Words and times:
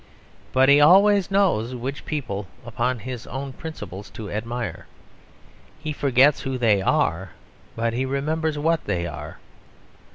But 0.51 0.67
he 0.67 0.81
always 0.81 1.29
knows 1.29 1.75
which 1.75 2.05
people 2.05 2.47
upon 2.65 2.97
his 2.97 3.27
own 3.27 3.53
principles 3.53 4.09
to 4.17 4.31
admire. 4.31 4.87
He 5.79 5.93
forgets 5.93 6.41
who 6.41 6.57
they 6.57 6.81
are, 6.81 7.33
but 7.75 7.93
he 7.93 8.03
remembers 8.05 8.57
what 8.57 8.83
they 8.85 9.05
are. 9.05 9.37